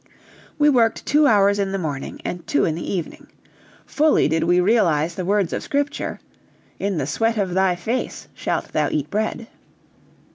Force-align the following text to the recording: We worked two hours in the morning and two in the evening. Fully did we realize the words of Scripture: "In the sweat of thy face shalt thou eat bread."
We 0.57 0.67
worked 0.67 1.05
two 1.05 1.27
hours 1.27 1.59
in 1.59 1.71
the 1.71 1.77
morning 1.77 2.21
and 2.25 2.47
two 2.47 2.65
in 2.65 2.73
the 2.73 2.91
evening. 2.91 3.27
Fully 3.85 4.27
did 4.27 4.45
we 4.45 4.59
realize 4.59 5.13
the 5.13 5.25
words 5.25 5.53
of 5.53 5.61
Scripture: 5.61 6.19
"In 6.79 6.97
the 6.97 7.05
sweat 7.05 7.37
of 7.37 7.53
thy 7.53 7.75
face 7.75 8.27
shalt 8.33 8.69
thou 8.69 8.89
eat 8.89 9.11
bread." 9.11 9.45